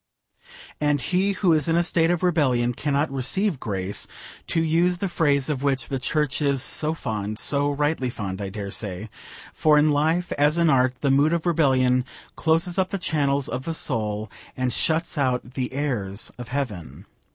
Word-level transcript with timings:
And 0.79 0.99
he 0.99 1.33
who 1.33 1.53
is 1.53 1.67
in 1.69 1.75
a 1.75 1.83
state 1.83 2.09
of 2.09 2.23
rebellion 2.23 2.73
cannot 2.73 3.11
receive 3.11 3.59
grace, 3.59 4.07
to 4.47 4.59
use 4.59 4.97
the 4.97 5.07
phrase 5.07 5.47
of 5.47 5.61
which 5.61 5.89
the 5.89 5.99
Church 5.99 6.41
is 6.41 6.63
so 6.63 6.95
fond 6.95 7.37
so 7.37 7.69
rightly 7.69 8.09
fond, 8.09 8.41
I 8.41 8.49
dare 8.49 8.71
say 8.71 9.11
for 9.53 9.77
in 9.77 9.91
life 9.91 10.31
as 10.39 10.57
in 10.57 10.71
art 10.71 11.01
the 11.01 11.11
mood 11.11 11.33
of 11.33 11.45
rebellion 11.45 12.03
closes 12.35 12.79
up 12.79 12.89
the 12.89 12.97
channels 12.97 13.47
of 13.47 13.65
the 13.65 13.75
soul, 13.75 14.31
and 14.57 14.73
shuts 14.73 15.19
out 15.19 15.53
the 15.53 15.71
airs 15.71 16.31
of 16.35 16.47
heaven. 16.47 17.05